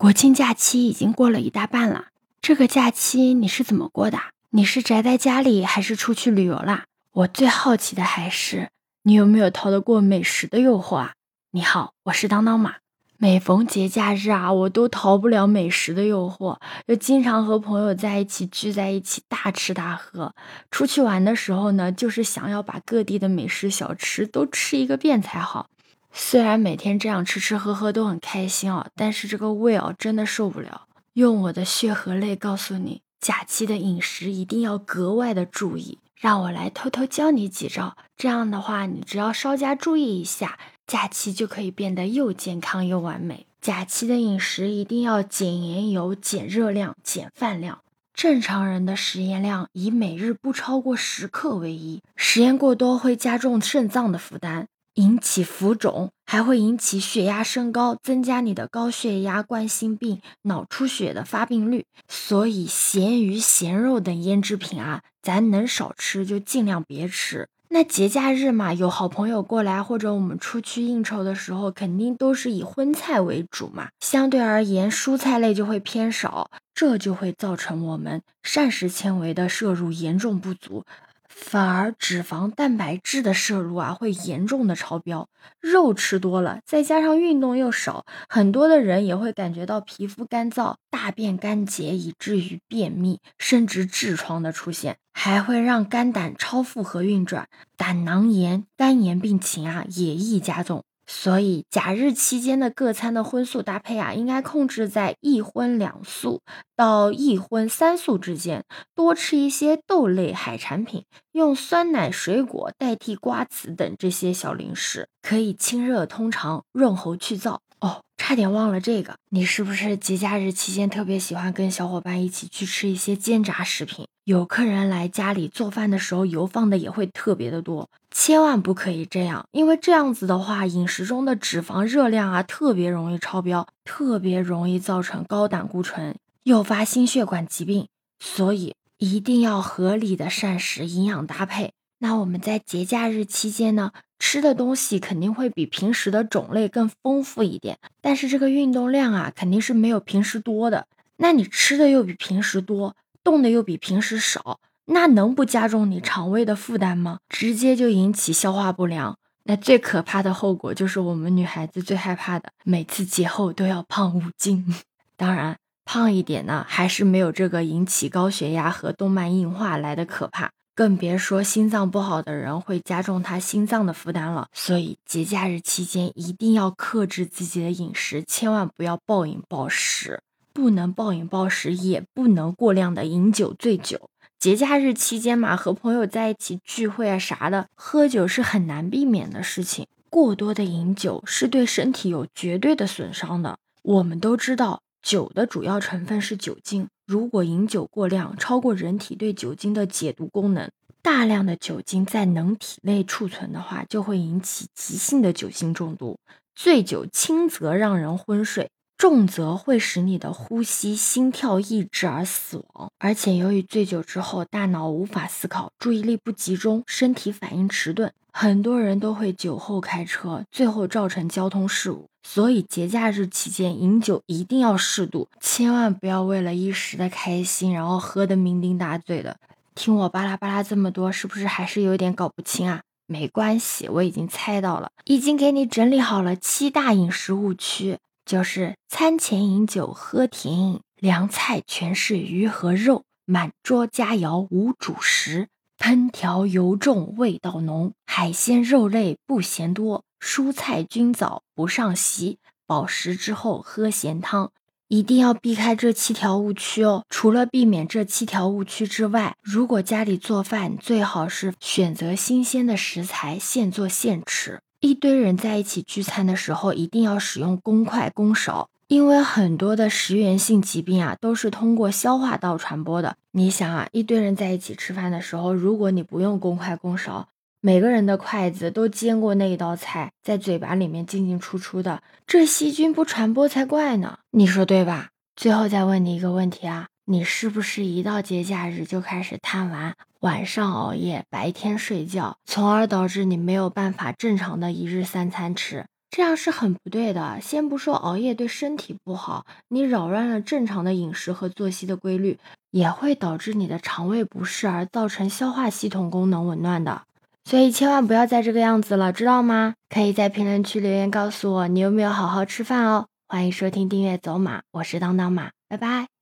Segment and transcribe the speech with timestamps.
[0.00, 2.06] 国庆假期已经过了一大半了，
[2.40, 4.18] 这个假期你是怎么过的？
[4.48, 6.84] 你是宅在家里，还是出去旅游啦？
[7.12, 8.70] 我最好奇的还是
[9.02, 11.12] 你有没有逃得过美食的诱惑啊？
[11.50, 12.76] 你好，我是当当马。
[13.18, 16.56] 每逢节假日啊，我都逃不了美食的诱惑，
[16.88, 20.34] 就经常和朋友在一起聚在一起大吃大喝。
[20.70, 25.66] 出去玩的时候呢，就是想要把各地的美食小吃都吃一个遍才好。
[26.12, 30.82] 虽然每天这样吃吃喝喝都很开心啊，但是这个胃啊真的受不了。
[31.14, 35.98] 用我的血和泪告诉你，假期的饮食一定要格外的注意。
[36.16, 43.46] 让我来偷偷教你几招，这样的话，你只要稍加注意一下，假期就可以变得又健康又完美。
[43.62, 47.78] 假期的饮食一定要减盐油、减热量、减饭量。
[48.12, 54.68] 正常人的食盐量以每日不超过十克为宜，食盐过多会加重肾脏的负担。
[55.00, 61.86] 引起浮肿，还会引起血压升高，增加你的高血压、冠心病、脑出血的发病率。
[62.06, 67.48] 所以，咸鱼、咸肉等腌制品啊，咱能少吃就尽量别吃。
[67.70, 73.88] 那节假日嘛，有好朋友过来，或者我们出去应酬的时候，肯定都是以荤菜为主嘛。
[74.00, 80.84] 相对而言，蔬菜类就会偏少，这就会造成我们膳食纤维的摄入严重不足。
[81.32, 85.28] 反而脂肪、蛋白质的摄入啊，会严重的超标。
[85.60, 100.82] 肉吃多了，再加上运动又少，很多的人也会感觉到皮肤干燥、大便干结，以至于便秘，甚至痔疮的出现，还会让肝胆超负荷运转，胆囊炎、肝炎病情啊也易加重。
[101.12, 106.40] 所以假日期间的各餐的荤素搭配啊，应该控制在一荤两素
[106.76, 117.58] 到一荤三素之间，多吃一些豆类、海产品，用酸奶、水果代替瓜子等这些小零食，可以清热通肠、润喉去燥。
[117.80, 124.06] 哦，差点忘了这个，你是不是节假日期间特别喜欢跟小伙伴一起去吃一些煎炸食品？
[124.30, 137.88] 有客人来家里做饭的时候，油放的也会特别的多，千万不可以这样，因为这样子的话，饮食中的脂肪热量啊，特别容易超标，特别容易造成高胆固醇，诱发心血管疾病。
[138.20, 141.72] 所以一定要合理的膳食营养搭配。
[141.98, 143.90] 那我们在节假日期间呢，
[144.20, 150.86] 吃的东西肯定会比平时的种类更丰富一点，但是这个运动量啊，肯定是没有平时多的。
[151.16, 152.94] 那你吃的又比平时多。
[153.22, 157.18] 动的又比平时少，那能不加重你肠胃的负担吗？
[157.28, 159.16] 直接就引起消化不良。
[159.44, 164.74] 那最可怕的后果就是我们女孩子最害怕的，每次节后都要胖五斤。
[165.16, 170.50] 当然，胖一点呢，还是没有这个引起高血压和动脉硬化来的可怕。
[170.74, 174.48] 更别说心脏不好的人会加重他心脏的负担了。
[174.54, 180.22] 所以节假日期间一定要克制自己的饮食，千万不要暴饮暴食。
[180.60, 184.10] 不能暴饮暴食，也不能过量的饮酒醉酒。
[184.38, 189.86] 节假日期间嘛，和朋友在一起聚会啊啥的，喝酒是很难避免的事情。
[190.10, 193.56] 过多的饮酒是对身体有绝对的损伤的。
[193.82, 196.88] 我们都知道，酒的主要成分是酒精。
[197.06, 200.68] 如果饮酒过量，超过人体对酒精的解毒功能，
[201.00, 206.18] 大量的酒精在能体内储存的话，就会引起急性的酒精中毒。
[206.54, 208.68] 醉酒轻则让人昏睡。
[209.00, 222.10] 重则会使你的呼吸、心跳抑制而死亡，而且由于醉酒之后大脑无法思考，注意力不集中，身体反应迟钝，很多人都会酒后开车，最后造成交通事故。
[222.22, 229.38] 所以节假日期间饮酒一定要适度，千万不要为了一时的开心，然后喝得酩酊大醉的。
[229.74, 232.82] 听我巴拉巴拉这么多，是不是还是有点搞不清啊？
[233.06, 237.96] 没关系，我已经猜到了，已经给你整理好了七大饮食误区。
[238.30, 254.52] 就是餐前饮酒喝甜饮，凉菜全是鱼和肉，满桌佳肴无主食，烹调油重味道浓，海鲜肉类不嫌多，蔬菜均早不上席，饱食之后喝咸汤，
[254.86, 257.02] 一定要避开这七条误区哦。
[257.10, 264.60] 除了避免这七条误区之外，如果家里做饭，最好是选择新鲜的食材，现做现吃。
[264.80, 273.16] 一堆人在一起聚餐的时候，一定要使用公筷公勺，因为很多的食源性疾病啊，都是通过消化道传播的。
[273.32, 277.28] 你想啊，一堆人在一起吃饭的时候，如果你不用公筷公勺，
[277.60, 284.20] 每个人的筷子都煎过那一道菜，在嘴巴里面进进出出的，这细菌不传播才怪呢。
[284.30, 285.10] 你说对吧？
[285.36, 286.86] 最后再问你一个问题啊。
[287.10, 295.84] 你是不是一到节假日就开始贪玩，晚上熬夜，白天睡觉，从而导致你没有办法正常的一日三餐吃？
[296.08, 297.40] 这样是很不对的。
[297.40, 302.38] 先不说熬夜对身体不好，你扰乱了正常的饮食和作息的规律，
[302.70, 307.02] 也会导致你的肠胃不适，而造成消化系统功能紊乱的。
[307.44, 309.74] 所以千万不要再这个样子了，知道吗？
[309.92, 313.08] 可以在评论区留言告诉我，你有没有好好吃饭哦。
[313.26, 316.19] 欢迎收听订阅走马，我是当当马，拜拜。